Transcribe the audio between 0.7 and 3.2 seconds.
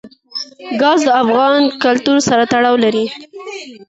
ګاز د افغان کلتور سره تړاو لري.